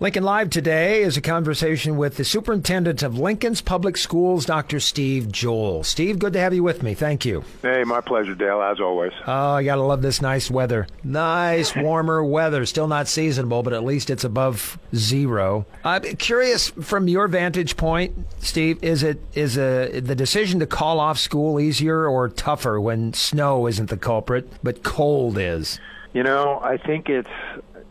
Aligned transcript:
Lincoln 0.00 0.24
Live 0.24 0.50
today 0.50 1.02
is 1.02 1.16
a 1.16 1.20
conversation 1.20 1.96
with 1.96 2.16
the 2.16 2.24
superintendent 2.24 3.04
of 3.04 3.16
Lincoln's 3.16 3.60
Public 3.60 3.96
Schools, 3.96 4.44
Dr. 4.44 4.80
Steve 4.80 5.30
Joel. 5.30 5.84
Steve, 5.84 6.18
good 6.18 6.32
to 6.32 6.40
have 6.40 6.52
you 6.52 6.64
with 6.64 6.82
me. 6.82 6.94
Thank 6.94 7.24
you. 7.24 7.44
Hey, 7.62 7.84
my 7.84 8.00
pleasure, 8.00 8.34
Dale, 8.34 8.60
as 8.60 8.80
always. 8.80 9.12
Oh, 9.24 9.52
I 9.52 9.62
got 9.62 9.76
to 9.76 9.82
love 9.82 10.02
this 10.02 10.20
nice 10.20 10.50
weather. 10.50 10.88
Nice, 11.04 11.76
warmer 11.76 12.24
weather. 12.24 12.66
Still 12.66 12.88
not 12.88 13.06
seasonable, 13.06 13.62
but 13.62 13.72
at 13.72 13.84
least 13.84 14.10
it's 14.10 14.24
above 14.24 14.80
zero. 14.96 15.64
I'm 15.84 16.02
curious 16.16 16.70
from 16.70 17.06
your 17.06 17.28
vantage 17.28 17.76
point, 17.76 18.14
Steve, 18.40 18.82
is 18.82 19.04
it 19.04 19.20
is 19.34 19.56
a, 19.56 20.00
the 20.00 20.16
decision 20.16 20.58
to 20.58 20.66
call 20.66 20.98
off 20.98 21.20
school 21.20 21.60
easier 21.60 22.08
or 22.08 22.28
tougher 22.28 22.80
when 22.80 23.12
snow 23.12 23.68
isn't 23.68 23.90
the 23.90 23.96
culprit, 23.96 24.50
but 24.60 24.82
cold 24.82 25.38
is? 25.38 25.78
You 26.12 26.24
know, 26.24 26.60
I 26.64 26.78
think 26.78 27.08
it's 27.08 27.30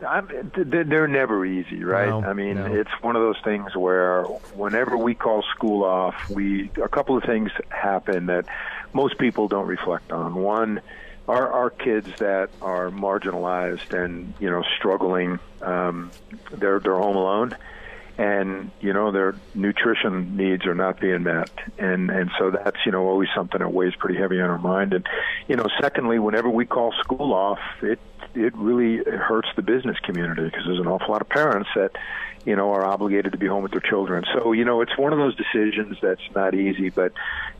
I'm, 0.04 0.52
they're 0.54 1.08
never 1.08 1.44
easy, 1.44 1.82
right? 1.84 2.08
No, 2.08 2.22
I 2.22 2.32
mean, 2.32 2.56
no. 2.56 2.74
it's 2.74 2.90
one 3.00 3.16
of 3.16 3.22
those 3.22 3.40
things 3.42 3.74
where 3.76 4.24
whenever 4.54 4.96
we 4.96 5.14
call 5.14 5.42
school 5.54 5.84
off, 5.84 6.14
we 6.30 6.70
a 6.82 6.88
couple 6.88 7.16
of 7.16 7.24
things 7.24 7.50
happen 7.68 8.26
that 8.26 8.46
most 8.92 9.18
people 9.18 9.48
don't 9.48 9.66
reflect 9.66 10.12
on. 10.12 10.34
One, 10.34 10.80
our 11.28 11.50
our 11.50 11.70
kids 11.70 12.08
that 12.18 12.50
are 12.60 12.90
marginalized 12.90 13.92
and 13.92 14.34
you 14.40 14.50
know 14.50 14.62
struggling, 14.78 15.38
um, 15.62 16.10
they're 16.52 16.80
they're 16.80 16.96
home 16.96 17.16
alone, 17.16 17.56
and 18.18 18.70
you 18.80 18.92
know 18.92 19.10
their 19.10 19.34
nutrition 19.54 20.36
needs 20.36 20.66
are 20.66 20.74
not 20.74 21.00
being 21.00 21.24
met, 21.24 21.50
and 21.78 22.10
and 22.10 22.30
so 22.38 22.50
that's 22.50 22.76
you 22.86 22.92
know 22.92 23.06
always 23.06 23.28
something 23.34 23.58
that 23.58 23.72
weighs 23.72 23.94
pretty 23.96 24.18
heavy 24.18 24.40
on 24.40 24.50
our 24.50 24.58
mind. 24.58 24.92
And 24.92 25.06
you 25.48 25.56
know, 25.56 25.66
secondly, 25.80 26.18
whenever 26.18 26.48
we 26.48 26.66
call 26.66 26.92
school 27.00 27.32
off, 27.32 27.60
it 27.82 27.98
it 28.34 28.54
really 28.56 28.98
hurts 29.04 29.48
the 29.56 29.62
business 29.62 29.98
community 30.00 30.44
because 30.44 30.64
there's 30.66 30.80
an 30.80 30.86
awful 30.86 31.10
lot 31.10 31.20
of 31.20 31.28
parents 31.28 31.68
that 31.74 31.92
you 32.44 32.56
know 32.56 32.72
are 32.72 32.84
obligated 32.84 33.32
to 33.32 33.38
be 33.38 33.46
home 33.46 33.62
with 33.62 33.72
their 33.72 33.80
children. 33.80 34.24
So 34.34 34.52
you 34.52 34.64
know 34.64 34.80
it's 34.80 34.96
one 34.98 35.12
of 35.12 35.18
those 35.18 35.34
decisions 35.36 35.96
that's 36.02 36.20
not 36.34 36.54
easy. 36.54 36.90
But 36.90 37.12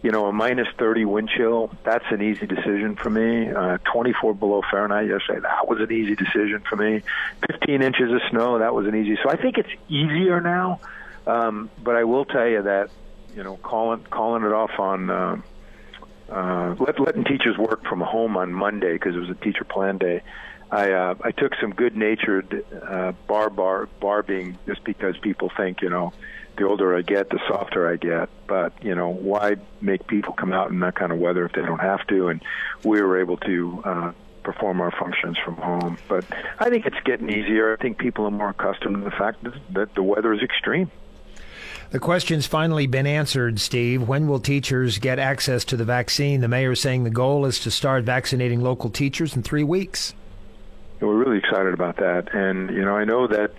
you 0.03 0.11
know 0.11 0.27
a 0.27 0.33
minus 0.33 0.69
30 0.79 1.05
wind 1.05 1.31
chill 1.35 1.71
that's 1.85 2.05
an 2.11 2.23
easy 2.23 2.47
decision 2.47 2.97
for 2.97 3.11
me. 3.11 3.51
Uh, 3.51 3.79
24 3.93 4.35
below 4.35 4.63
Fahrenheit 4.71 5.09
yesterday 5.09 5.41
that 5.41 5.69
was 5.69 5.81
an 5.81 5.93
easy 5.93 6.15
decision 6.15 6.63
for 6.69 6.77
me. 6.77 7.03
15 7.51 7.83
inches 7.83 8.13
of 8.13 8.21
snow 8.31 8.59
that 8.59 8.75
was 8.75 8.87
an 8.87 8.95
easy. 8.95 9.19
So 9.23 9.31
I 9.31 9.37
think 9.37 9.59
it's 9.59 9.73
easier 9.89 10.41
now. 10.41 10.81
Um, 11.27 11.71
but 11.83 11.97
I 11.97 12.05
will 12.05 12.25
tell 12.25 12.47
you 12.47 12.63
that 12.63 12.91
you 13.35 13.43
know 13.43 13.57
calling 13.57 14.05
calling 14.11 14.45
it 14.45 14.53
off 14.53 14.79
on. 14.79 15.11
Uh, 15.11 15.43
uh, 16.27 16.75
let, 16.79 16.99
letting 16.99 17.23
teachers 17.25 17.57
work 17.59 17.85
from 17.85 18.01
home 18.01 18.39
on 18.39 18.53
Monday 18.53 18.95
because 18.95 19.15
it 19.15 19.19
was 19.19 19.29
a 19.29 19.35
teacher 19.35 19.65
plan 19.65 19.99
day. 19.99 20.23
I 20.75 20.91
uh, 20.91 21.15
I 21.23 21.31
took 21.31 21.55
some 21.61 21.73
good-natured 21.73 22.65
uh, 22.83 23.13
bar 23.29 23.49
bar 23.49 23.89
barbing 24.01 24.59
just 24.67 24.83
because 24.83 25.17
people 25.19 25.51
think 25.57 25.83
you 25.83 25.89
know 25.89 26.13
the 26.57 26.67
older 26.67 26.97
I 26.97 27.03
get, 27.03 27.31
the 27.31 27.41
softer 27.49 27.89
I 27.89 27.97
get. 27.97 28.29
But 28.49 28.73
you 28.83 28.95
know 28.97 29.09
why 29.09 29.57
make 29.81 30.07
people 30.09 30.33
come 30.33 30.53
out 30.53 30.71
in 30.71 30.81
that 30.81 30.97
kind 30.97 31.13
of 31.13 31.19
weather 31.19 31.45
if 31.47 31.53
they 31.53 31.63
don't 31.63 31.81
have 31.81 32.05
to? 32.09 32.29
And 32.29 32.43
we 32.83 33.01
were 33.01 33.21
able 33.21 33.37
to. 33.39 33.83
Uh, 33.85 34.13
perform 34.43 34.79
our 34.79 34.91
functions 34.91 35.39
from 35.43 35.57
home 35.57 35.97
but 36.07 36.23
i 36.59 36.69
think 36.69 36.85
it's 36.85 37.01
getting 37.07 37.31
easier 37.31 37.73
i 37.73 37.77
think 37.81 37.97
people 37.97 38.27
are 38.27 38.31
more 38.31 38.51
accustomed 38.51 38.95
to 38.95 39.01
the 39.03 39.11
fact 39.11 39.43
that, 39.73 39.95
the 39.95 40.03
weather 40.03 40.35
is 40.35 40.43
extreme 40.43 40.91
The 41.89 41.99
question's 41.99 42.47
finally 42.47 42.87
been 42.87 43.07
answered, 43.07 43.59
Steve. 43.59 44.07
When 44.07 44.29
will 44.29 44.41
teachers 44.41 44.99
get 44.99 45.19
access 45.19 45.65
to 45.67 45.79
the 45.79 45.85
vaccine? 45.87 46.43
The 46.43 46.49
mayor 46.49 46.73
is 46.73 46.81
saying 46.81 47.05
the 47.05 47.11
goal 47.11 47.47
is 47.47 47.59
to 47.61 47.71
start 47.71 48.05
vaccinating 48.05 48.61
local 48.61 48.91
teachers 48.91 49.35
in 49.35 49.43
three 49.43 49.65
weeks. 49.65 50.13
Really 51.35 51.49
excited 51.49 51.75
about 51.75 51.97
that. 51.97 52.33
And 52.33 52.71
you 52.71 52.83
know, 52.85 52.97
I 52.97 53.05
know 53.05 53.27
that 53.27 53.51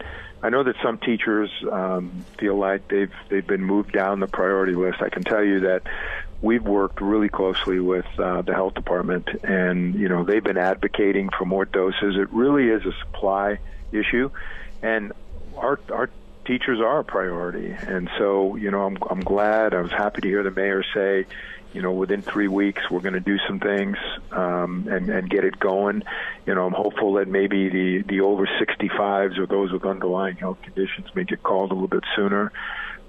I 0.41 0.47
know 0.47 0.63
that 0.63 0.77
some 0.81 0.97
teachers 0.97 1.51
um, 1.69 2.23
feel 2.39 2.57
like 2.57 2.87
they've 2.87 3.11
they've 3.27 3.45
been 3.45 3.65
moved 3.65 3.91
down 3.91 4.21
the 4.21 4.27
priority 4.27 4.75
list. 4.75 5.01
I 5.01 5.09
can 5.09 5.23
tell 5.23 5.43
you 5.43 5.59
that 5.61 5.81
we've 6.41 6.63
worked 6.63 7.01
really 7.01 7.27
closely 7.27 7.81
with 7.81 8.05
uh, 8.17 8.43
the 8.43 8.53
health 8.53 8.75
department, 8.75 9.27
and 9.43 9.93
you 9.93 10.07
know, 10.07 10.23
they've 10.23 10.43
been 10.43 10.57
advocating 10.57 11.29
for 11.37 11.43
more 11.43 11.65
doses. 11.65 12.15
It 12.15 12.31
really 12.31 12.69
is 12.69 12.85
a 12.85 12.93
supply 13.03 13.59
issue, 13.91 14.31
and 14.81 15.11
our 15.57 15.77
our 15.91 16.09
teachers 16.45 16.79
are 16.79 16.99
a 16.99 17.03
priority. 17.03 17.71
And 17.71 18.09
so, 18.17 18.55
you 18.55 18.71
know, 18.71 18.85
I'm 18.85 18.97
I'm 19.09 19.21
glad. 19.21 19.73
I 19.73 19.81
was 19.81 19.91
happy 19.91 20.21
to 20.21 20.27
hear 20.27 20.43
the 20.43 20.51
mayor 20.51 20.83
say 20.93 21.25
you 21.75 21.81
know, 21.81 21.91
within 21.91 22.21
three 22.21 22.47
weeks, 22.47 22.89
we're 22.89 23.01
going 23.01 23.15
to 23.15 23.19
do 23.19 23.37
some 23.45 23.59
things 23.59 23.97
um, 24.31 24.87
and, 24.89 25.09
and 25.09 25.29
get 25.29 25.43
it 25.43 25.59
going. 25.59 26.03
You 26.45 26.55
know, 26.55 26.65
I'm 26.65 26.73
hopeful 26.73 27.15
that 27.15 27.27
maybe 27.27 27.67
the, 27.67 28.01
the 28.07 28.21
over 28.21 28.47
65s 28.47 29.37
or 29.37 29.45
those 29.45 29.73
with 29.73 29.83
underlying 29.83 30.37
health 30.37 30.61
conditions 30.61 31.13
may 31.13 31.25
get 31.25 31.43
called 31.43 31.71
a 31.71 31.73
little 31.73 31.89
bit 31.89 32.05
sooner. 32.15 32.53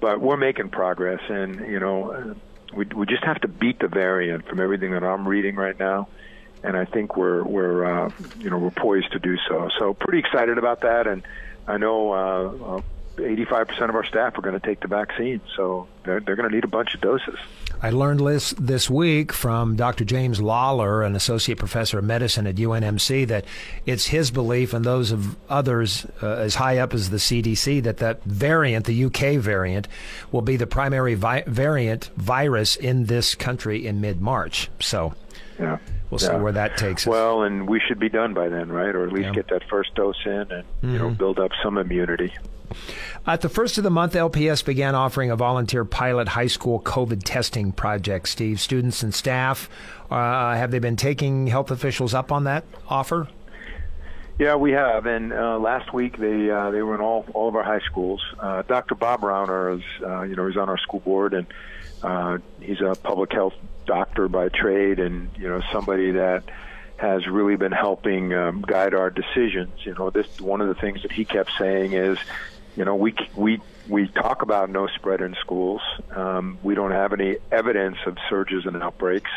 But 0.01 0.21
we're 0.21 0.37
making 0.37 0.71
progress, 0.71 1.21
and, 1.29 1.61
you 1.71 1.79
know, 1.79 2.35
we, 2.75 2.87
we 2.87 3.07
just 3.07 3.23
have 3.23 3.41
to 3.43 3.49
beat 3.49 3.79
the 3.79 3.87
variant 3.87 4.49
from 4.49 4.59
everything 4.59 4.91
that 4.91 5.05
I'm 5.05 5.29
reading 5.29 5.55
right 5.55 5.79
now. 5.79 6.09
And 6.65 6.77
I 6.77 6.87
think 6.87 7.17
we're, 7.17 7.45
we're 7.45 7.85
uh, 7.85 8.11
you 8.41 8.51
know, 8.51 8.59
we're 8.59 8.73
poised 8.73 9.13
to 9.13 9.21
do 9.21 9.37
so. 9.49 9.71
So 9.79 9.95
pretty 9.95 10.19
excited 10.19 10.59
about 10.59 10.81
that. 10.81 11.07
And 11.07 11.23
I 11.69 11.77
know 11.77 12.13
uh, 12.13 12.77
uh, 12.79 12.83
85% 13.17 13.89
of 13.89 13.95
our 13.95 14.05
staff 14.05 14.39
are 14.39 14.43
going 14.43 14.59
to 14.59 14.67
take 14.67 14.81
the 14.81 14.89
vaccine, 14.89 15.41
so 15.55 15.89
they're, 16.05 16.21
they're 16.21 16.37
going 16.37 16.49
to 16.49 16.55
need 16.55 16.65
a 16.65 16.69
bunch 16.69 16.95
of 16.95 17.01
doses. 17.01 17.39
I 17.83 17.91
learned 17.91 18.27
this 18.27 18.51
this 18.53 18.89
week 18.89 19.33
from 19.33 19.77
Dr. 19.77 20.05
James 20.05 20.41
Lawler, 20.41 21.03
an 21.03 21.15
associate 21.15 21.59
professor 21.59 21.99
of 21.99 22.05
medicine 22.05 22.47
at 22.47 22.55
UNMC, 22.55 23.27
that 23.29 23.45
it's 23.85 24.07
his 24.07 24.31
belief 24.31 24.73
and 24.73 24.85
those 24.85 25.13
of 25.13 25.37
others 25.51 26.07
uh, 26.23 26.37
as 26.37 26.55
high 26.55 26.79
up 26.79 26.95
as 26.95 27.11
the 27.11 27.19
CDC 27.19 27.83
that 27.83 27.99
that 27.99 28.23
variant, 28.25 28.87
the 28.87 29.05
UK 29.05 29.37
variant, 29.39 29.89
will 30.33 30.43
be 30.43 30.57
the 30.57 30.67
primary 30.67 31.15
vi- 31.15 31.45
variant 31.47 32.11
virus 32.17 32.77
in 32.77 33.07
this 33.07 33.35
country 33.35 33.87
in 33.87 34.01
mid 34.01 34.21
March. 34.21 34.71
So. 34.81 35.15
Yeah. 35.59 35.79
We'll 36.11 36.21
yeah. 36.21 36.29
see 36.29 36.37
where 36.43 36.53
that 36.53 36.77
takes 36.77 37.03
us. 37.03 37.07
Well, 37.07 37.43
and 37.43 37.69
we 37.69 37.81
should 37.81 37.99
be 37.99 38.09
done 38.09 38.33
by 38.35 38.49
then, 38.49 38.71
right? 38.71 38.95
Or 38.95 39.05
at 39.05 39.13
least 39.13 39.27
Yeah. 39.27 39.33
get 39.33 39.49
that 39.49 39.63
first 39.69 39.95
dose 39.95 40.17
in 40.25 40.33
and 40.33 40.49
Mm-hmm. 40.51 40.93
you 40.93 40.99
know 40.99 41.11
build 41.11 41.39
up 41.39 41.51
some 41.63 41.79
immunity. 41.79 42.33
At 43.27 43.41
the 43.43 43.49
first 43.49 43.79
of 43.79 43.85
the 43.85 43.91
month, 43.91 44.15
LPS 44.15 44.65
began 44.65 44.95
offering 44.95 45.31
a 45.31 45.37
volunteer 45.37 45.85
pilot 45.85 46.29
high 46.29 46.47
school 46.49 46.81
COVID 46.81 47.23
testing 47.25 47.73
project. 47.73 48.29
Steve, 48.29 48.61
students 48.61 49.03
and 49.03 49.15
staff, 49.15 49.69
uh, 50.11 50.55
have 50.55 50.71
they 50.73 50.79
been 50.81 50.97
taking 50.97 51.47
health 51.47 51.71
officials 51.71 52.13
up 52.15 52.31
on 52.33 52.45
that 52.45 52.65
offer? 52.89 53.29
Yeah, 54.39 54.57
we 54.57 54.73
have. 54.73 55.07
And 55.07 55.33
uh, 55.33 55.59
last 55.59 55.93
week 55.95 56.19
they 56.19 56.51
uh, 56.51 56.71
they 56.71 56.83
were 56.83 56.95
in 56.95 57.01
all 57.01 57.27
all 57.33 57.49
of 57.49 57.57
our 57.57 57.63
high 57.63 57.81
schools. 57.81 58.23
Uh, 58.39 58.63
Dr. 58.63 58.95
Bob 58.95 59.23
Rauner 59.23 59.79
is 59.79 59.85
uh, 60.03 60.23
you 60.23 60.37
know 60.37 60.47
he's 60.47 60.59
on 60.59 60.69
our 60.69 60.79
school 60.79 61.01
board 61.01 61.33
and 61.33 61.47
uh, 62.03 62.39
he's 62.61 62.81
a 62.81 62.95
public 62.95 63.33
health 63.33 63.55
doctor 63.87 64.29
by 64.29 64.49
trade 64.49 64.99
and 64.99 65.31
you 65.39 65.49
know 65.49 65.63
somebody 65.73 66.13
that 66.13 66.45
has 66.97 67.27
really 67.27 67.57
been 67.57 67.73
helping 67.73 68.35
um, 68.35 68.63
guide 68.63 68.95
our 68.95 69.11
decisions. 69.11 69.73
You 69.85 69.95
know, 69.95 70.11
this 70.11 70.27
one 70.41 70.61
of 70.61 70.69
the 70.69 70.75
things 70.75 71.03
that 71.03 71.13
he 71.13 71.25
kept 71.25 71.53
saying 71.59 71.93
is, 71.93 72.19
you 72.77 72.85
know, 72.85 72.95
we 72.95 73.15
we 73.35 73.61
we 73.89 74.09
talk 74.09 74.43
about 74.43 74.69
no 74.69 74.87
spread 74.87 75.23
in 75.23 75.35
schools. 75.41 75.81
Um, 76.11 76.59
we 76.63 76.75
don't 76.75 76.91
have 76.91 77.15
any 77.15 77.37
evidence 77.51 77.99
of 78.07 78.19
surges 78.29 78.67
and 78.67 78.77
outbreaks, 78.83 79.31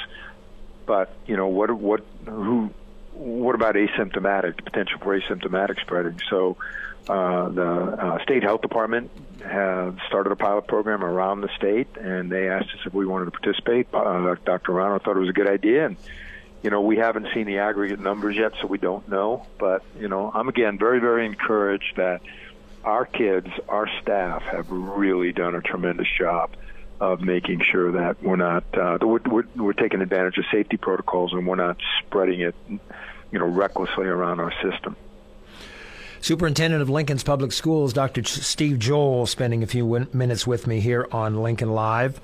but 0.85 1.13
you 1.25 1.37
know, 1.37 1.47
what 1.47 1.71
what 1.71 2.03
who 2.25 2.73
what 3.13 3.55
about 3.55 3.75
asymptomatic 3.75 4.63
potential 4.63 4.99
for 4.99 5.19
asymptomatic 5.19 5.79
spreading? 5.81 6.19
So. 6.29 6.57
Uh, 7.07 7.49
the 7.49 7.63
uh, 7.63 8.21
state 8.21 8.43
health 8.43 8.61
department 8.61 9.09
have 9.43 9.97
started 10.07 10.31
a 10.31 10.35
pilot 10.35 10.67
program 10.67 11.03
around 11.03 11.41
the 11.41 11.49
state, 11.57 11.87
and 11.97 12.31
they 12.31 12.49
asked 12.49 12.69
us 12.69 12.81
if 12.85 12.93
we 12.93 13.03
wanted 13.03 13.25
to 13.25 13.31
participate. 13.31 13.87
Uh, 13.91 14.35
Dr. 14.45 14.73
Rauner 14.73 15.01
thought 15.01 15.17
it 15.17 15.19
was 15.19 15.29
a 15.29 15.33
good 15.33 15.47
idea, 15.49 15.87
and 15.87 15.97
you 16.61 16.69
know, 16.69 16.81
we 16.81 16.97
haven't 16.97 17.27
seen 17.33 17.45
the 17.45 17.59
aggregate 17.59 17.99
numbers 17.99 18.35
yet, 18.35 18.53
so 18.61 18.67
we 18.67 18.77
don't 18.77 19.07
know. 19.07 19.45
But, 19.57 19.83
you 19.99 20.07
know, 20.07 20.31
I'm 20.33 20.49
again 20.49 20.77
very, 20.77 20.99
very 20.99 21.25
encouraged 21.25 21.95
that 21.95 22.21
our 22.83 23.05
kids, 23.05 23.47
our 23.67 23.87
staff 24.01 24.43
have 24.43 24.69
really 24.69 25.31
done 25.31 25.55
a 25.55 25.61
tremendous 25.61 26.07
job 26.17 26.51
of 26.99 27.21
making 27.21 27.61
sure 27.71 27.91
that 27.93 28.21
we're 28.21 28.35
not, 28.35 28.63
uh, 28.77 28.97
we're, 29.01 29.19
we're, 29.25 29.43
we're 29.55 29.73
taking 29.73 30.01
advantage 30.01 30.37
of 30.37 30.45
safety 30.51 30.77
protocols 30.77 31.33
and 31.33 31.47
we're 31.47 31.55
not 31.55 31.77
spreading 31.99 32.41
it, 32.41 32.55
you 32.69 33.39
know, 33.39 33.45
recklessly 33.45 34.05
around 34.05 34.39
our 34.39 34.53
system. 34.61 34.95
Superintendent 36.21 36.81
of 36.81 36.89
Lincoln's 36.89 37.23
Public 37.23 37.53
Schools, 37.53 37.93
Dr. 37.93 38.23
Steve 38.25 38.77
Joel, 38.79 39.25
spending 39.25 39.63
a 39.63 39.67
few 39.67 40.07
minutes 40.11 40.45
with 40.45 40.67
me 40.67 40.81
here 40.81 41.07
on 41.11 41.41
Lincoln 41.41 41.71
Live. 41.71 42.19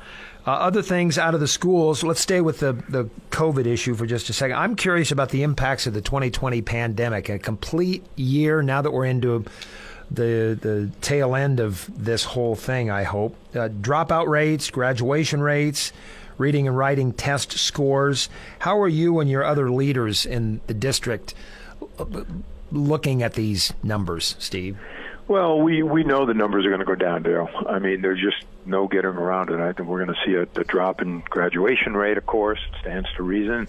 Uh, 0.46 0.52
other 0.52 0.82
things 0.82 1.18
out 1.18 1.34
of 1.34 1.40
the 1.40 1.48
schools, 1.48 2.04
let's 2.04 2.20
stay 2.20 2.42
with 2.42 2.60
the, 2.60 2.74
the 2.90 3.10
COVID 3.32 3.66
issue 3.66 3.96
for 3.96 4.06
just 4.06 4.30
a 4.30 4.34
second. 4.34 4.58
I'm 4.58 4.76
curious 4.76 5.12
about 5.12 5.30
the 5.30 5.44
impacts 5.44 5.88
of 5.88 5.94
the 5.94 6.02
2020 6.02 6.62
pandemic, 6.62 7.30
a 7.30 7.40
complete 7.40 8.06
year 8.16 8.62
now 8.62 8.82
that 8.82 8.92
we're 8.92 9.06
into 9.06 9.46
the, 10.16 10.58
the 10.60 10.90
tail 11.02 11.36
end 11.36 11.60
of 11.60 11.90
this 11.96 12.24
whole 12.24 12.56
thing, 12.56 12.90
I 12.90 13.04
hope. 13.04 13.36
Uh, 13.54 13.70
dropout 13.70 14.28
rates, 14.28 14.70
graduation 14.70 15.42
rates, 15.42 15.92
reading 16.38 16.68
and 16.68 16.78
writing 16.78 17.14
test 17.14 17.54
scores. 17.54 18.30
How 18.60 18.80
are 18.80 18.88
you 18.88 19.20
and 19.20 19.30
your 19.30 19.44
other 19.44 19.70
leaders 19.70 20.26
in 20.26 20.62
the 20.68 20.74
district? 20.74 21.34
looking 22.72 23.24
at 23.24 23.34
these 23.34 23.74
numbers, 23.84 24.36
Steve? 24.40 24.78
Well, 25.28 25.60
we, 25.60 25.82
we 25.82 26.04
know 26.04 26.26
the 26.26 26.36
numbers 26.36 26.66
are 26.66 26.70
going 26.70 26.80
to 26.80 26.86
go 26.86 26.96
down, 26.96 27.24
Dale. 27.24 27.50
I 27.68 27.80
mean, 27.80 28.02
there's 28.02 28.22
just 28.22 28.46
no 28.66 28.88
getting 28.88 29.12
around 29.12 29.50
it. 29.50 29.60
I 29.60 29.74
think 29.74 29.90
we're 29.90 30.04
going 30.06 30.16
to 30.16 30.26
see 30.26 30.36
a, 30.36 30.44
a 30.60 30.64
drop 30.64 31.02
in 31.02 31.22
graduation 31.22 31.98
rate, 31.98 32.18
of 32.18 32.26
course. 32.26 32.60
It 32.72 32.80
stands 32.82 33.08
to 33.16 33.24
reason. 33.24 33.68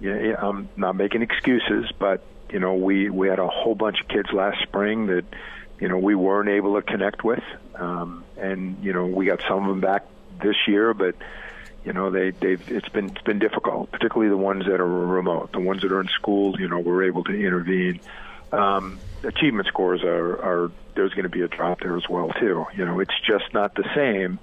Yeah, 0.00 0.34
I'm 0.36 0.68
not 0.76 0.96
making 0.96 1.22
excuses, 1.22 1.90
but, 1.98 2.22
you 2.50 2.58
know, 2.58 2.74
we, 2.74 3.08
we 3.08 3.28
had 3.28 3.38
a 3.38 3.46
whole 3.46 3.74
bunch 3.74 4.00
of 4.00 4.08
kids 4.08 4.30
last 4.32 4.62
spring 4.62 5.06
that, 5.06 5.24
you 5.82 5.88
know, 5.88 5.98
we 5.98 6.14
weren't 6.14 6.48
able 6.48 6.76
to 6.76 6.82
connect 6.82 7.22
with. 7.24 7.42
Um, 7.74 8.24
and, 8.36 8.82
you 8.82 8.92
know, 8.92 9.06
we 9.06 9.26
got 9.26 9.40
some 9.46 9.64
of 9.64 9.68
them 9.68 9.80
back 9.80 10.06
this 10.42 10.56
year, 10.66 10.94
but, 10.94 11.16
you 11.84 11.92
know 11.92 12.12
they 12.12 12.30
they've 12.30 12.62
it's 12.68 12.88
been 12.90 13.06
it's 13.06 13.22
been 13.22 13.40
difficult 13.40 13.90
particularly 13.90 14.30
the 14.30 14.36
ones 14.36 14.66
that 14.66 14.80
are 14.80 14.86
remote 14.86 15.50
the 15.50 15.58
ones 15.58 15.82
that 15.82 15.90
are 15.90 16.00
in 16.00 16.06
school 16.06 16.54
you 16.60 16.68
know 16.68 16.78
we're 16.78 17.02
able 17.02 17.24
to 17.24 17.32
intervene 17.32 18.00
um, 18.52 19.00
achievement 19.24 19.66
scores 19.66 20.02
are, 20.02 20.42
are 20.42 20.72
there's 20.94 21.12
going 21.12 21.24
to 21.24 21.30
be 21.30 21.42
a 21.42 21.48
drop 21.48 21.80
there 21.80 21.96
as 21.96 22.08
well 22.08 22.30
too. 22.38 22.66
You 22.76 22.84
know, 22.84 23.00
it's 23.00 23.18
just 23.26 23.52
not 23.54 23.74
the 23.74 23.88
same 23.94 24.38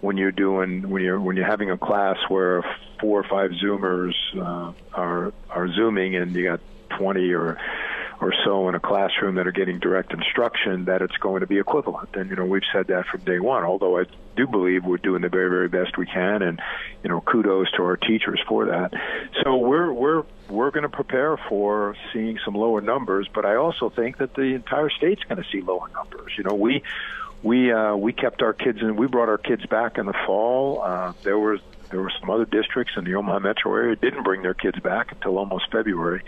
when 0.00 0.16
you're 0.16 0.32
doing 0.32 0.88
when 0.90 1.02
you're 1.02 1.20
when 1.20 1.36
you're 1.36 1.46
having 1.46 1.70
a 1.70 1.78
class 1.78 2.18
where 2.28 2.62
four 3.00 3.20
or 3.20 3.24
five 3.24 3.52
Zoomers 3.52 4.14
uh, 4.36 4.72
are 4.92 5.32
are 5.48 5.68
zooming 5.72 6.16
and 6.16 6.34
you 6.34 6.44
got 6.44 6.60
20 6.98 7.32
or 7.32 7.58
or 8.24 8.32
so 8.42 8.70
in 8.70 8.74
a 8.74 8.80
classroom 8.80 9.34
that 9.34 9.46
are 9.46 9.52
getting 9.52 9.78
direct 9.78 10.10
instruction 10.10 10.86
that 10.86 11.02
it's 11.02 11.16
going 11.18 11.40
to 11.40 11.46
be 11.46 11.58
equivalent. 11.58 12.08
And 12.14 12.30
you 12.30 12.36
know 12.36 12.46
we've 12.46 12.62
said 12.72 12.86
that 12.86 13.04
from 13.06 13.20
day 13.20 13.38
one. 13.38 13.64
Although 13.64 13.98
I 13.98 14.04
do 14.34 14.46
believe 14.46 14.86
we're 14.86 14.96
doing 14.96 15.20
the 15.20 15.28
very 15.28 15.50
very 15.50 15.68
best 15.68 15.98
we 15.98 16.06
can, 16.06 16.40
and 16.40 16.58
you 17.02 17.10
know 17.10 17.20
kudos 17.20 17.70
to 17.72 17.82
our 17.82 17.98
teachers 17.98 18.40
for 18.48 18.64
that. 18.66 18.94
So 19.42 19.56
we're 19.56 19.92
we're 19.92 20.22
we're 20.48 20.70
going 20.70 20.84
to 20.84 20.88
prepare 20.88 21.36
for 21.36 21.96
seeing 22.14 22.38
some 22.46 22.54
lower 22.54 22.80
numbers, 22.80 23.28
but 23.32 23.44
I 23.44 23.56
also 23.56 23.90
think 23.90 24.16
that 24.18 24.34
the 24.34 24.54
entire 24.54 24.88
state's 24.88 25.22
going 25.24 25.42
to 25.42 25.48
see 25.52 25.60
lower 25.60 25.88
numbers. 25.94 26.32
You 26.38 26.44
know 26.44 26.54
we 26.54 26.82
we 27.42 27.70
uh, 27.70 27.94
we 27.94 28.14
kept 28.14 28.40
our 28.40 28.54
kids 28.54 28.78
and 28.80 28.98
we 28.98 29.06
brought 29.06 29.28
our 29.28 29.38
kids 29.38 29.66
back 29.66 29.98
in 29.98 30.06
the 30.06 30.14
fall. 30.26 30.80
Uh, 30.82 31.12
there 31.24 31.38
was 31.38 31.60
there 31.90 32.00
were 32.00 32.12
some 32.18 32.30
other 32.30 32.46
districts 32.46 32.94
in 32.96 33.04
the 33.04 33.16
Omaha 33.16 33.40
metro 33.40 33.74
area 33.74 33.96
didn't 33.96 34.22
bring 34.22 34.40
their 34.40 34.54
kids 34.54 34.78
back 34.80 35.12
until 35.12 35.36
almost 35.36 35.70
February. 35.70 36.22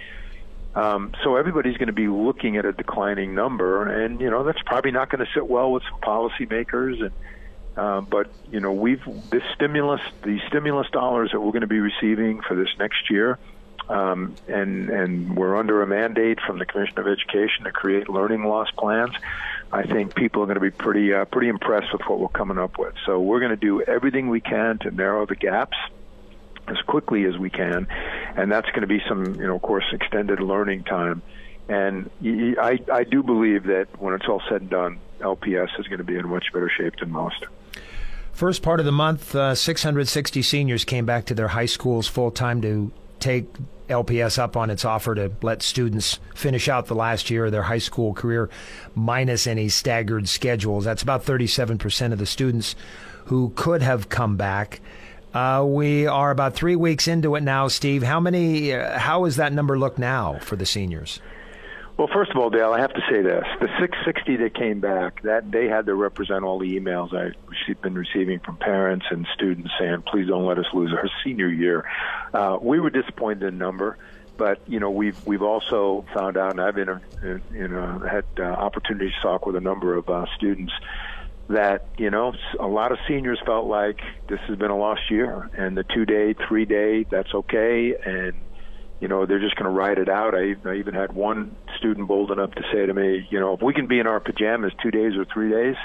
Um, 0.77 1.15
so 1.25 1.37
everybody's 1.37 1.79
going 1.79 1.87
to 1.87 1.95
be 1.95 2.07
looking 2.07 2.59
at 2.59 2.67
a 2.67 2.73
declining 2.73 3.35
number, 3.35 3.89
and 3.89 4.21
you 4.21 4.29
know 4.29 4.45
that's 4.45 4.61
probably 4.67 4.91
not 4.91 5.09
going 5.09 5.25
to 5.25 5.33
sit 5.33 5.49
well 5.49 5.73
with 5.73 5.83
some 5.91 5.99
policymakers. 6.01 7.01
And 7.01 7.13
uh, 7.79 8.03
but 8.03 8.31
you 8.53 8.61
know 8.61 8.73
we've 8.73 9.03
this 9.31 9.43
stimulus, 9.55 10.03
the 10.23 10.39
stimulus 10.49 10.87
dollars 10.91 11.31
that 11.33 11.41
we're 11.41 11.53
going 11.53 11.63
to 11.63 11.67
be 11.67 11.81
receiving 11.81 12.43
for 12.43 12.55
this 12.55 12.69
next 12.79 13.11
year, 13.11 13.39
um, 13.89 14.35
and 14.49 14.91
and 14.91 15.35
we're 15.35 15.57
under 15.57 15.81
a 15.81 15.87
mandate 15.87 16.41
from 16.47 16.59
the 16.59 16.67
Commission 16.67 16.99
of 16.99 17.07
Education 17.07 17.65
to 17.65 17.73
create 17.73 18.11
learning 18.11 18.45
loss 18.45 18.71
plans. 18.73 19.15
I 19.73 19.85
think 19.85 20.15
people 20.15 20.43
are 20.43 20.47
going 20.47 20.57
to 20.57 20.61
be 20.61 20.71
pretty 20.71 21.15
uh, 21.15 21.25
pretty 21.25 21.49
impressed 21.49 21.91
with 21.91 22.03
what 22.03 22.21
we're 22.21 22.29
coming 22.29 22.59
up 22.59 22.79
with. 22.79 22.93
So 23.07 23.19
we're 23.19 23.41
going 23.41 23.51
to 23.51 23.57
do 23.57 23.81
everything 23.81 24.29
we 24.29 24.43
can 24.43 24.79
to 24.81 24.91
narrow 24.91 25.25
the 25.25 25.37
gaps 25.37 25.79
as 26.69 26.79
quickly 26.87 27.25
as 27.25 27.37
we 27.39 27.51
can, 27.51 27.87
and 28.37 28.51
that's 28.51 28.69
going 28.69 28.83
to 28.83 28.87
be 28.87 29.01
some, 29.09 29.35
you 29.35 29.47
know, 29.47 29.57
of 29.57 29.63
course, 29.63 29.85
extended 29.93 30.41
learning 30.41 30.85
time. 30.85 31.23
And 31.69 32.11
I, 32.23 32.79
I 32.93 33.05
do 33.05 33.23
believe 33.23 33.65
that 33.65 33.89
when 33.99 34.15
it's 34.15 34.27
all 34.29 34.43
said 34.49 34.61
and 34.63 34.71
done, 34.71 35.01
LPS 35.21 35.79
is 35.81 35.89
going 35.89 35.99
to 35.99 36.05
be 36.05 36.17
in 36.17 36.29
much 36.29 36.53
better 36.53 36.71
shape 36.71 36.97
than 37.01 37.11
most. 37.11 37.45
First 38.33 38.63
part 38.63 38.81
of 38.81 38.87
the 38.87 38.93
month, 38.93 39.35
uh, 39.35 39.55
660 39.55 40.43
seniors 40.43 40.85
came 40.85 41.07
back 41.07 41.25
to 41.27 41.35
their 41.35 41.49
high 41.49 41.67
schools 41.67 42.07
full 42.07 42.31
time 42.31 42.61
to 42.63 42.93
take 43.19 43.47
LPS 43.89 44.39
up 44.39 44.57
on 44.57 44.71
its 44.71 44.85
offer 44.85 45.15
to 45.15 45.33
let 45.43 45.63
students 45.63 46.19
finish 46.35 46.69
out 46.69 46.87
the 46.87 46.95
last 46.95 47.31
year 47.31 47.47
of 47.47 47.53
their 47.53 47.63
high 47.63 47.79
school 47.79 48.13
career 48.13 48.51
minus 48.95 49.47
any 49.47 49.69
staggered 49.69 50.29
schedules. 50.29 50.85
That's 50.85 51.03
about 51.03 51.25
37% 51.25 52.13
of 52.13 52.19
the 52.19 52.27
students 52.27 52.75
who 53.27 53.53
could 53.57 53.83
have 53.83 54.09
come 54.09 54.37
back. 54.37 54.81
Uh, 55.37 55.63
we 55.63 56.07
are 56.07 56.31
about 56.31 56.55
three 56.55 56.77
weeks 56.77 57.07
into 57.07 57.35
it 57.35 57.43
now, 57.43 57.69
Steve. 57.69 58.03
How 58.03 58.19
many? 58.19 58.73
Uh, 58.73 58.99
how 58.99 59.27
does 59.27 59.37
that 59.37 59.53
number 59.53 59.79
look 59.79 59.99
now 59.99 60.39
for 60.39 60.57
the 60.57 60.65
seniors? 60.65 61.21
Well, 61.99 62.09
first 62.11 62.31
of 62.31 62.39
all, 62.39 62.49
Dale, 62.49 62.73
I 62.73 62.81
have 62.81 62.95
to 62.95 63.03
say 63.11 63.21
this: 63.21 63.45
the 63.61 63.69
660 63.79 64.37
that 64.37 64.55
came 64.55 64.81
back, 64.81 65.21
that 65.25 65.53
they 65.53 65.67
had 65.69 65.85
to 65.87 65.95
represent 65.95 66.43
all 66.43 66.59
the 66.59 66.81
emails 66.81 67.13
I've 67.13 67.35
been 67.83 67.97
receiving 67.97 68.39
from 68.39 68.57
parents 68.57 69.05
and 69.11 69.27
students 69.35 69.71
saying, 69.79 70.05
"Please 70.11 70.27
don't 70.27 70.47
let 70.47 70.59
us 70.59 70.65
lose 70.73 70.95
our 70.95 71.07
senior 71.23 71.49
year." 71.49 71.85
Uh, 72.33 72.57
we 72.59 72.81
were 72.81 72.89
disappointed 72.89 73.43
in 73.43 73.59
number, 73.59 73.99
but 74.39 74.63
you 74.67 74.81
know 74.81 74.91
we've 74.91 75.23
we've 75.27 75.43
also 75.43 76.07
found 76.15 76.39
out, 76.39 76.53
and 76.53 76.63
I've 76.63 76.77
been 76.77 76.99
you 77.53 77.69
know 77.69 77.99
had 78.11 78.25
uh, 78.39 78.43
opportunities 78.45 79.13
to 79.17 79.21
talk 79.21 79.45
with 79.45 79.57
a 79.57 79.61
number 79.61 79.97
of 79.97 80.09
uh, 80.09 80.25
students 80.35 80.73
that 81.49 81.87
you 81.97 82.11
know 82.11 82.33
a 82.59 82.67
lot 82.67 82.93
of 82.93 82.99
seniors 83.07 83.41
felt 83.47 83.67
like 83.67 84.01
this 84.29 84.41
has 84.49 84.59
been 84.59 84.71
a 84.71 84.77
lost 84.77 85.03
year 85.11 85.49
and 85.57 85.77
the 85.77 85.85
two 85.85 86.05
day 86.05 86.35
three 86.49 86.65
day 86.65 87.05
that's 87.05 87.33
okay. 87.33 87.95
And 87.95 88.35
you 89.01 89.09
know 89.09 89.27
they're 89.27 89.41
just 89.41 89.57
going 89.57 89.71
to 89.71 89.77
ride 89.77 89.99
it 89.99 90.09
out. 90.09 90.35
I, 90.35 90.57
I 90.65 90.75
even 90.77 90.95
had 90.95 91.13
one 91.13 91.55
student 91.79 92.09
bold 92.09 92.31
enough 92.31 92.53
to 92.53 92.63
say 92.73 92.87
to 92.87 92.95
me 92.95 93.27
you 93.31 93.39
know 93.39 93.55
if 93.55 93.63
we 93.63 93.75
can 93.75 93.87
be 93.87 93.99
in 93.99 94.07
our 94.07 94.21
pajamas 94.21 94.73
two 94.83 94.91
days 94.91 95.17
or 95.17 95.25
three 95.25 95.51
days 95.51 95.77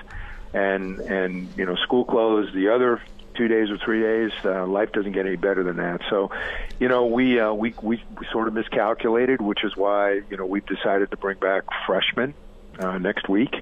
and 0.53 0.99
and 0.99 1.47
you 1.57 1.65
know 1.65 1.75
school 1.75 2.05
closed 2.05 2.53
the 2.55 2.69
other 2.69 3.01
two 3.35 3.47
days 3.47 3.69
or 3.69 3.77
three 3.77 4.01
days 4.01 4.31
uh, 4.43 4.65
life 4.65 4.91
doesn't 4.91 5.13
get 5.13 5.25
any 5.25 5.35
better 5.35 5.63
than 5.63 5.77
that. 5.77 6.01
So 6.09 6.31
you 6.79 6.87
know 6.87 7.05
we 7.05 7.39
uh, 7.39 7.53
we 7.53 7.75
we 7.83 8.01
sort 8.31 8.47
of 8.47 8.55
miscalculated 8.55 9.41
which 9.41 9.63
is 9.63 9.77
why 9.77 10.21
you 10.29 10.37
know 10.37 10.45
we've 10.45 10.65
decided 10.65 11.11
to 11.11 11.17
bring 11.17 11.37
back 11.37 11.63
freshmen 11.85 12.33
uh, 12.79 12.97
next 12.97 13.29
week 13.29 13.53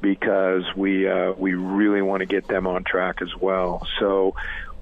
because 0.00 0.64
we 0.76 1.08
uh, 1.08 1.32
we 1.32 1.54
really 1.54 2.02
want 2.02 2.20
to 2.20 2.26
get 2.26 2.46
them 2.48 2.66
on 2.66 2.84
track 2.84 3.22
as 3.22 3.34
well. 3.36 3.86
So 3.98 4.34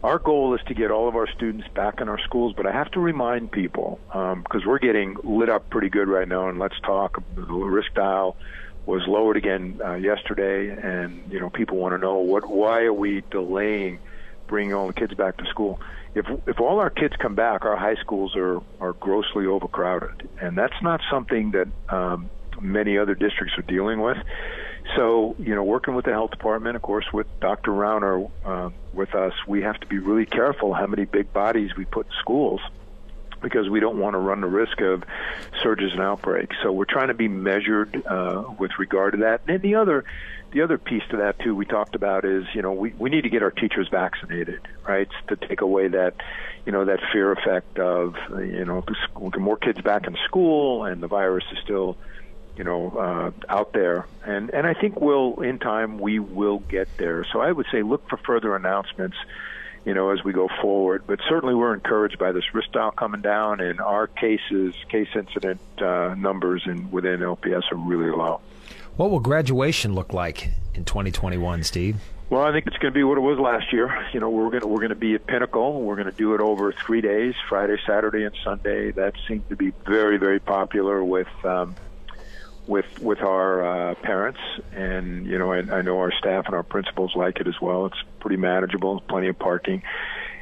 our 0.02 0.18
goal 0.18 0.54
is 0.54 0.60
to 0.66 0.74
get 0.74 0.90
all 0.90 1.08
of 1.08 1.16
our 1.16 1.26
students 1.26 1.66
back 1.68 2.00
in 2.00 2.08
our 2.08 2.18
schools, 2.20 2.54
but 2.54 2.66
I 2.66 2.72
have 2.72 2.90
to 2.90 3.00
remind 3.00 3.50
people 3.50 3.98
because 4.08 4.62
um, 4.62 4.66
we're 4.66 4.78
getting 4.78 5.16
lit 5.22 5.48
up 5.48 5.70
pretty 5.70 5.88
good 5.88 6.08
right 6.08 6.28
now. 6.28 6.48
And 6.48 6.58
let's 6.58 6.78
talk. 6.80 7.22
The 7.34 7.42
risk 7.42 7.94
dial 7.94 8.36
was 8.86 9.06
lowered 9.06 9.36
again 9.36 9.80
uh, 9.82 9.94
yesterday, 9.94 10.68
and 10.68 11.32
you 11.32 11.40
know 11.40 11.48
people 11.48 11.78
want 11.78 11.94
to 11.94 11.98
know 11.98 12.18
what 12.18 12.48
why 12.48 12.82
are 12.82 12.92
we 12.92 13.22
delaying 13.30 13.98
bringing 14.46 14.74
all 14.74 14.86
the 14.86 14.92
kids 14.92 15.14
back 15.14 15.38
to 15.38 15.46
school? 15.46 15.80
If 16.14 16.26
if 16.46 16.60
all 16.60 16.80
our 16.80 16.90
kids 16.90 17.14
come 17.18 17.34
back, 17.34 17.64
our 17.64 17.76
high 17.76 17.96
schools 17.96 18.36
are 18.36 18.60
are 18.80 18.92
grossly 18.92 19.46
overcrowded, 19.46 20.28
and 20.40 20.56
that's 20.56 20.80
not 20.82 21.00
something 21.10 21.52
that 21.52 21.68
um, 21.88 22.28
many 22.60 22.98
other 22.98 23.14
districts 23.14 23.56
are 23.56 23.62
dealing 23.62 24.00
with. 24.00 24.18
So, 24.96 25.34
you 25.38 25.54
know, 25.54 25.64
working 25.64 25.94
with 25.94 26.04
the 26.04 26.12
health 26.12 26.30
department, 26.30 26.76
of 26.76 26.82
course, 26.82 27.06
with 27.12 27.26
Dr. 27.40 27.72
Rauner 27.72 28.30
uh, 28.44 28.70
with 28.92 29.14
us, 29.14 29.32
we 29.46 29.62
have 29.62 29.80
to 29.80 29.86
be 29.86 29.98
really 29.98 30.26
careful 30.26 30.74
how 30.74 30.86
many 30.86 31.04
big 31.04 31.32
bodies 31.32 31.74
we 31.76 31.84
put 31.84 32.06
in 32.06 32.12
schools 32.20 32.60
because 33.44 33.68
we 33.68 33.80
don't 33.80 33.98
want 33.98 34.14
to 34.14 34.18
run 34.18 34.40
the 34.40 34.46
risk 34.46 34.80
of 34.80 35.04
surges 35.62 35.92
and 35.92 36.00
outbreaks. 36.00 36.56
So 36.62 36.72
we're 36.72 36.86
trying 36.86 37.08
to 37.08 37.14
be 37.14 37.28
measured 37.28 38.04
uh, 38.06 38.44
with 38.58 38.72
regard 38.78 39.12
to 39.12 39.18
that. 39.18 39.42
And 39.48 39.60
the 39.62 39.76
other, 39.76 40.04
the 40.52 40.62
other 40.62 40.78
piece 40.78 41.02
to 41.10 41.18
that 41.18 41.38
too, 41.40 41.54
we 41.54 41.66
talked 41.66 41.94
about 41.94 42.24
is 42.24 42.44
you 42.54 42.62
know 42.62 42.72
we 42.72 42.94
we 42.98 43.10
need 43.10 43.22
to 43.22 43.28
get 43.28 43.42
our 43.42 43.50
teachers 43.50 43.88
vaccinated, 43.88 44.60
right? 44.86 45.08
To 45.28 45.36
take 45.36 45.60
away 45.60 45.88
that, 45.88 46.14
you 46.64 46.72
know, 46.72 46.84
that 46.84 47.00
fear 47.12 47.32
effect 47.32 47.78
of 47.78 48.14
you 48.30 48.64
know 48.64 48.84
more 49.38 49.56
kids 49.56 49.80
back 49.82 50.06
in 50.06 50.16
school 50.24 50.84
and 50.84 51.02
the 51.02 51.08
virus 51.08 51.44
is 51.52 51.58
still 51.62 51.96
you 52.56 52.64
know, 52.64 52.90
uh, 52.90 53.52
out 53.52 53.72
there. 53.72 54.06
And 54.24 54.50
and 54.50 54.66
I 54.66 54.74
think 54.74 55.00
we'll 55.00 55.40
in 55.40 55.58
time 55.58 55.98
we 55.98 56.18
will 56.18 56.58
get 56.60 56.88
there. 56.96 57.24
So 57.32 57.40
I 57.40 57.52
would 57.52 57.66
say 57.72 57.82
look 57.82 58.08
for 58.08 58.16
further 58.18 58.54
announcements, 58.54 59.16
you 59.84 59.94
know, 59.94 60.10
as 60.10 60.22
we 60.24 60.32
go 60.32 60.48
forward. 60.60 61.04
But 61.06 61.20
certainly 61.28 61.54
we're 61.54 61.74
encouraged 61.74 62.18
by 62.18 62.32
this 62.32 62.54
risk 62.54 62.72
dial 62.72 62.92
coming 62.92 63.20
down, 63.20 63.60
and 63.60 63.80
our 63.80 64.06
cases, 64.06 64.74
case 64.88 65.08
incident 65.14 65.60
uh, 65.78 66.14
numbers 66.16 66.62
in 66.66 66.90
within 66.90 67.20
LPS 67.20 67.70
are 67.72 67.76
really 67.76 68.10
low. 68.10 68.40
What 68.96 69.10
will 69.10 69.20
graduation 69.20 69.94
look 69.94 70.12
like 70.12 70.50
in 70.74 70.84
2021, 70.84 71.64
Steve? 71.64 71.96
Well, 72.30 72.42
I 72.42 72.52
think 72.52 72.66
it's 72.66 72.76
going 72.78 72.92
to 72.92 72.98
be 72.98 73.04
what 73.04 73.18
it 73.18 73.20
was 73.20 73.38
last 73.38 73.72
year. 73.72 74.06
You 74.12 74.20
know, 74.20 74.30
we're 74.30 74.48
going 74.48 74.62
to 74.62 74.66
we're 74.66 74.78
going 74.78 74.88
to 74.88 74.94
be 74.94 75.14
at 75.14 75.26
Pinnacle. 75.26 75.82
We're 75.82 75.96
going 75.96 76.10
to 76.10 76.16
do 76.16 76.34
it 76.34 76.40
over 76.40 76.72
three 76.72 77.00
days: 77.00 77.34
Friday, 77.48 77.76
Saturday, 77.86 78.24
and 78.24 78.34
Sunday. 78.42 78.92
That 78.92 79.14
seems 79.28 79.46
to 79.50 79.56
be 79.56 79.72
very, 79.84 80.16
very 80.16 80.40
popular 80.40 81.04
with 81.04 81.28
um, 81.44 81.76
with 82.66 82.86
with 83.00 83.20
our 83.20 83.90
uh, 83.90 83.94
parents, 83.96 84.40
and 84.72 85.26
you 85.26 85.38
know, 85.38 85.52
I, 85.52 85.58
I 85.58 85.82
know 85.82 85.98
our 85.98 86.12
staff 86.12 86.46
and 86.46 86.54
our 86.54 86.62
principals 86.62 87.12
like 87.14 87.40
it 87.40 87.46
as 87.46 87.60
well. 87.60 87.86
It's 87.86 88.02
pretty 88.20 88.36
manageable, 88.36 89.02
plenty 89.08 89.28
of 89.28 89.38
parking, 89.38 89.82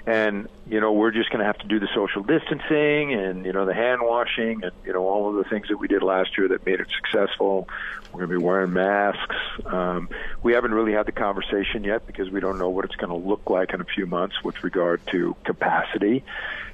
and 0.07 0.49
you 0.69 0.81
know, 0.81 0.93
we're 0.93 1.11
just 1.11 1.31
going 1.31 1.41
to 1.41 1.45
have 1.45 1.59
to 1.59 1.67
do 1.67 1.79
the 1.79 1.89
social 1.95 2.23
distancing 2.23 3.15
and 3.15 3.45
you 3.45 3.53
know 3.53 3.67
the 3.67 3.75
hand 3.75 4.01
washing 4.03 4.65
and 4.65 4.73
you 4.85 4.93
know 4.93 5.07
all 5.07 5.29
of 5.29 5.37
the 5.43 5.49
things 5.49 5.69
that 5.69 5.77
we 5.77 5.89
did 5.89 6.03
last 6.03 6.37
year 6.37 6.49
that 6.49 6.67
made 6.67 6.81
it 6.81 6.89
successful. 6.97 7.69
We're 8.13 8.27
going 8.27 8.31
to 8.31 8.39
be 8.39 8.45
wearing 8.45 8.73
masks. 8.73 9.37
Um, 9.65 10.09
we 10.43 10.53
haven't 10.53 10.75
really 10.75 10.93
had 10.93 11.07
the 11.07 11.13
conversation 11.13 11.85
yet 11.85 12.07
because 12.07 12.31
we 12.31 12.41
don't 12.41 12.59
know 12.59 12.69
what 12.69 12.85
it's 12.85 12.97
going 12.97 13.11
to 13.11 13.29
look 13.29 13.49
like 13.49 13.73
in 13.73 13.81
a 13.81 13.85
few 13.85 14.07
months 14.07 14.43
with 14.45 14.63
regard 14.63 15.01
to 15.09 15.35
capacity. 15.45 16.25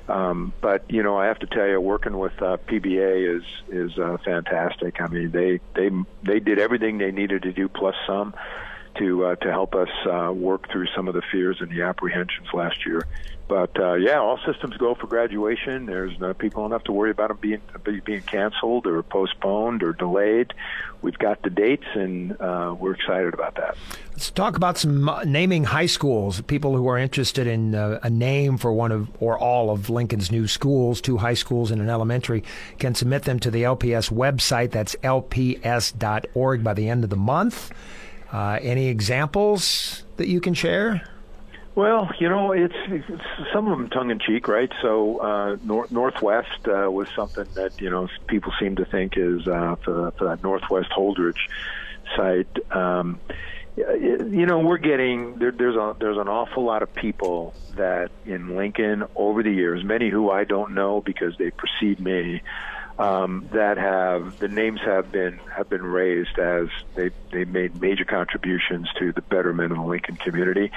Um, 0.08 0.52
but 0.60 0.90
you 0.90 1.02
know, 1.02 1.18
I 1.18 1.26
have 1.26 1.38
to 1.40 1.46
tell 1.46 1.66
you, 1.66 1.80
working 1.80 2.16
with 2.16 2.40
uh, 2.40 2.56
PBA 2.66 3.36
is 3.36 3.44
is 3.68 3.98
uh, 3.98 4.16
fantastic. 4.24 5.00
I 5.00 5.06
mean, 5.08 5.30
they 5.30 5.60
they 5.74 5.90
they 6.22 6.40
did 6.40 6.58
everything 6.58 6.98
they 6.98 7.12
needed 7.12 7.42
to 7.42 7.52
do 7.52 7.68
plus 7.68 7.94
some 8.06 8.34
to 8.98 9.26
uh, 9.26 9.36
to 9.36 9.50
help 9.50 9.74
us 9.74 9.88
uh, 10.06 10.32
work 10.32 10.70
through 10.70 10.86
some 10.94 11.08
of 11.08 11.14
the 11.14 11.22
fears 11.32 11.58
and 11.60 11.70
the 11.70 11.82
apprehensions 11.82 12.48
last 12.52 12.86
year. 12.86 13.06
But 13.48 13.80
uh, 13.80 13.94
yeah, 13.94 14.20
all 14.20 14.38
systems 14.44 14.76
go 14.76 14.94
for 14.94 15.06
graduation. 15.06 15.86
There's 15.86 16.18
no 16.20 16.34
people 16.34 16.62
don't 16.62 16.72
have 16.72 16.84
to 16.84 16.92
worry 16.92 17.10
about 17.10 17.28
them 17.28 17.38
being 17.40 17.62
being 18.04 18.20
canceled 18.22 18.86
or 18.86 19.02
postponed 19.02 19.82
or 19.82 19.94
delayed. 19.94 20.52
We've 21.00 21.16
got 21.16 21.42
the 21.42 21.48
dates, 21.48 21.86
and 21.94 22.38
uh, 22.40 22.76
we're 22.78 22.92
excited 22.92 23.32
about 23.32 23.54
that. 23.54 23.76
Let's 24.10 24.30
talk 24.30 24.56
about 24.56 24.76
some 24.76 25.10
naming 25.24 25.64
high 25.64 25.86
schools. 25.86 26.42
People 26.42 26.76
who 26.76 26.88
are 26.88 26.98
interested 26.98 27.46
in 27.46 27.74
uh, 27.74 28.00
a 28.02 28.10
name 28.10 28.58
for 28.58 28.70
one 28.70 28.92
of 28.92 29.08
or 29.18 29.38
all 29.38 29.70
of 29.70 29.88
Lincoln's 29.88 30.30
new 30.30 30.46
schools, 30.46 31.00
two 31.00 31.16
high 31.16 31.34
schools 31.34 31.70
and 31.70 31.80
an 31.80 31.88
elementary, 31.88 32.44
can 32.78 32.94
submit 32.94 33.22
them 33.22 33.38
to 33.40 33.50
the 33.50 33.62
LPS 33.62 34.12
website. 34.12 34.72
That's 34.72 34.94
lps.org 34.96 36.62
by 36.62 36.74
the 36.74 36.88
end 36.88 37.02
of 37.04 37.08
the 37.08 37.16
month. 37.16 37.72
Uh, 38.32 38.58
any 38.60 38.88
examples 38.88 40.04
that 40.16 40.28
you 40.28 40.40
can 40.40 40.54
share? 40.54 41.02
Well, 41.74 42.10
you 42.18 42.28
know, 42.28 42.50
it's, 42.50 42.74
it's 42.88 43.22
some 43.52 43.68
of 43.68 43.78
them 43.78 43.88
tongue 43.88 44.10
in 44.10 44.18
cheek, 44.18 44.48
right? 44.48 44.70
So 44.82 45.18
uh, 45.18 45.56
nor- 45.62 45.86
Northwest 45.90 46.66
uh, 46.66 46.90
was 46.90 47.08
something 47.14 47.46
that 47.54 47.80
you 47.80 47.88
know 47.88 48.08
people 48.26 48.52
seem 48.58 48.74
to 48.76 48.84
think 48.84 49.16
is 49.16 49.46
uh, 49.46 49.76
for, 49.84 50.10
for 50.12 50.24
that 50.24 50.42
Northwest 50.42 50.90
Holdrege 50.90 51.38
site. 52.16 52.48
Um, 52.74 53.20
you 53.76 54.44
know, 54.44 54.58
we're 54.58 54.78
getting 54.78 55.38
there, 55.38 55.52
there's 55.52 55.76
a 55.76 55.94
there's 56.00 56.18
an 56.18 56.26
awful 56.26 56.64
lot 56.64 56.82
of 56.82 56.92
people 56.94 57.54
that 57.76 58.10
in 58.26 58.56
Lincoln 58.56 59.04
over 59.14 59.42
the 59.44 59.52
years, 59.52 59.84
many 59.84 60.08
who 60.10 60.30
I 60.30 60.42
don't 60.42 60.74
know 60.74 61.00
because 61.00 61.36
they 61.38 61.50
precede 61.50 62.00
me, 62.00 62.42
um, 62.98 63.48
that 63.52 63.78
have 63.78 64.38
the 64.40 64.48
names 64.48 64.80
have 64.84 65.12
been 65.12 65.38
have 65.54 65.68
been 65.68 65.82
raised 65.82 66.38
as 66.38 66.68
they 66.96 67.10
they 67.30 67.44
made 67.44 67.80
major 67.80 68.04
contributions 68.04 68.88
to 68.98 69.12
the 69.12 69.22
betterment 69.22 69.70
of 69.70 69.78
the 69.78 69.84
Lincoln 69.84 70.16
community, 70.16 70.72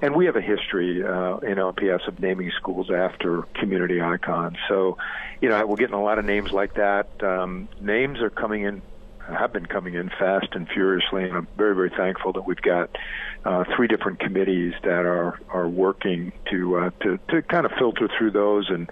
and 0.00 0.14
we 0.14 0.26
have 0.26 0.36
a 0.36 0.40
history 0.40 1.02
uh, 1.02 1.36
in 1.38 1.58
LPS 1.58 2.08
of 2.08 2.18
naming 2.18 2.50
schools 2.56 2.90
after 2.90 3.42
community 3.54 4.00
icons. 4.00 4.56
So, 4.68 4.96
you 5.40 5.50
know, 5.50 5.66
we're 5.66 5.76
getting 5.76 5.94
a 5.94 6.02
lot 6.02 6.18
of 6.18 6.24
names 6.24 6.50
like 6.50 6.74
that. 6.74 7.08
Um, 7.22 7.68
names 7.80 8.20
are 8.20 8.30
coming 8.30 8.62
in 8.62 8.82
have 9.28 9.52
been 9.52 9.66
coming 9.66 9.94
in 9.94 10.08
fast 10.08 10.48
and 10.52 10.68
furiously, 10.68 11.24
and 11.24 11.36
I'm 11.36 11.48
very, 11.56 11.74
very 11.74 11.90
thankful 11.90 12.32
that 12.34 12.42
we've 12.42 12.60
got 12.62 12.96
uh, 13.44 13.64
three 13.74 13.88
different 13.88 14.20
committees 14.20 14.74
that 14.82 15.04
are 15.04 15.38
are 15.50 15.68
working 15.68 16.32
to 16.50 16.78
uh, 16.78 16.90
to 17.02 17.18
to 17.28 17.42
kind 17.42 17.66
of 17.66 17.72
filter 17.78 18.08
through 18.16 18.30
those 18.30 18.70
and 18.70 18.88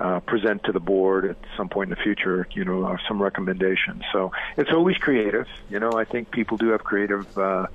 uh, 0.00 0.20
present 0.20 0.64
to 0.64 0.72
the 0.72 0.80
board 0.80 1.24
at 1.24 1.36
some 1.56 1.68
point 1.68 1.90
in 1.90 1.96
the 1.96 2.02
future, 2.02 2.46
you 2.52 2.64
know, 2.64 2.84
uh, 2.84 2.96
some 3.06 3.20
recommendations. 3.20 4.02
So 4.12 4.32
it's 4.56 4.70
always 4.70 4.96
creative. 4.96 5.46
You 5.70 5.80
know, 5.80 5.92
I 5.92 6.04
think 6.04 6.30
people 6.30 6.56
do 6.56 6.68
have 6.68 6.84
creative 6.84 7.36
uh, 7.36 7.66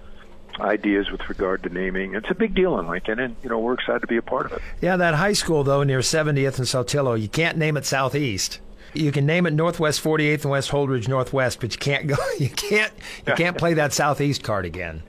ideas 0.59 1.11
with 1.11 1.27
regard 1.29 1.63
to 1.63 1.69
naming. 1.69 2.15
It's 2.15 2.29
a 2.29 2.35
big 2.35 2.55
deal 2.55 2.79
in 2.79 2.87
Lincoln, 2.87 3.19
and 3.19 3.35
you 3.43 3.49
know, 3.49 3.59
we're 3.59 3.73
excited 3.73 4.01
to 4.01 4.07
be 4.07 4.17
a 4.17 4.21
part 4.21 4.47
of 4.47 4.53
it. 4.53 4.61
Yeah, 4.81 4.95
that 4.97 5.15
high 5.15 5.33
school 5.33 5.63
though 5.63 5.83
near 5.83 5.99
70th 5.99 6.57
and 6.57 6.67
Saltillo, 6.67 7.19
you 7.19 7.27
can't 7.27 7.57
name 7.57 7.77
it 7.77 7.85
Southeast. 7.85 8.59
You 8.93 9.11
can 9.11 9.25
name 9.25 9.47
it 9.47 9.53
Northwest 9.53 10.03
48th 10.03 10.43
and 10.43 10.51
West 10.51 10.69
Holdrege 10.69 11.07
Northwest, 11.07 11.59
but 11.59 11.73
you 11.73 11.79
can't 11.79 12.05
go. 12.07 12.15
You 12.39 12.49
can't. 12.49 12.93
You 13.25 13.33
can't 13.33 13.57
play 13.57 13.73
that 13.73 13.91
Southeast 13.93 14.43
card 14.43 14.65
again. 14.65 15.03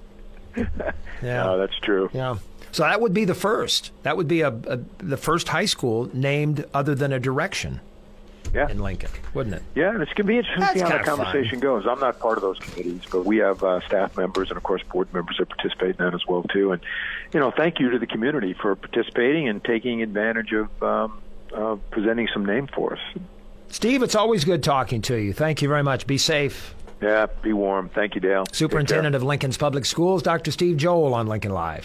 Yeah, 1.23 1.45
no, 1.45 1.59
that's 1.59 1.79
true. 1.79 2.11
Yeah. 2.13 2.37
So 2.75 2.83
that 2.83 3.01
would 3.01 3.15
be 3.15 3.25
the 3.25 3.37
first. 3.37 3.93
That 4.03 4.17
would 4.17 4.27
be 4.27 4.41
a, 4.41 4.49
a 4.49 4.81
the 4.99 5.17
first 5.17 5.47
high 5.47 5.65
school 5.65 6.11
named 6.13 6.65
other 6.75 6.97
than 6.97 7.13
a 7.13 7.21
direction. 7.21 7.81
Yeah. 8.53 8.71
in 8.71 8.79
Lincoln, 8.79 9.11
wouldn't 9.33 9.57
it? 9.57 9.63
Yeah, 9.75 9.91
and 9.91 10.01
it's 10.01 10.13
going 10.13 10.27
to 10.27 10.33
be 10.33 10.39
interesting 10.39 10.63
to 10.63 10.73
see 10.75 10.81
how 10.81 10.99
the 10.99 11.03
conversation 11.03 11.59
fun. 11.59 11.61
goes. 11.61 11.87
I'm 11.89 11.99
not 11.99 12.21
part 12.21 12.39
of 12.39 12.43
those 12.43 12.61
committees, 12.61 13.01
but 13.11 13.25
we 13.25 13.39
have 13.39 13.65
uh, 13.65 13.81
staff 13.81 14.17
members 14.17 14.49
and, 14.49 14.57
of 14.57 14.63
course, 14.63 14.81
board 14.85 15.13
members 15.13 15.39
that 15.39 15.49
participate 15.49 15.97
in 15.99 16.05
that 16.05 16.15
as 16.15 16.25
well 16.29 16.45
too. 16.45 16.71
And 16.71 16.81
you 17.33 17.41
know, 17.41 17.51
thank 17.51 17.81
you 17.81 17.91
to 17.91 17.99
the 17.99 18.07
community 18.07 18.53
for 18.53 18.77
participating 18.77 19.49
and 19.49 19.65
taking 19.65 20.03
advantage 20.03 20.53
of 20.53 20.83
um, 20.85 21.21
uh, 21.53 21.77
presenting 21.91 22.29
some 22.33 22.47
name 22.47 22.69
for 22.69 22.93
us. 22.93 23.01
Steve, 23.71 24.05
it's 24.05 24.15
always 24.15 24.45
good 24.45 24.63
talking 24.63 25.03
to 25.03 25.17
you. 25.17 25.33
Thank 25.33 25.61
you 25.61 25.69
very 25.69 25.83
much. 25.83 26.07
Be 26.07 26.19
safe. 26.19 26.77
Yeah, 27.03 27.27
be 27.43 27.53
warm. 27.53 27.89
Thank 27.89 28.15
you, 28.15 28.21
Dale. 28.21 28.45
Superintendent 28.53 29.17
of 29.17 29.25
Lincoln's 29.25 29.59
Public 29.59 29.85
Schools, 29.85 30.23
Dr. 30.23 30.53
Steve 30.53 30.77
Joel 30.77 31.13
on 31.13 31.27
Lincoln 31.27 31.51
Live. 31.51 31.83